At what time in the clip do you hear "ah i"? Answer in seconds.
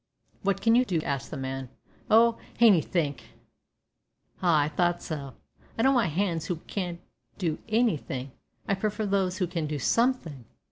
4.41-4.67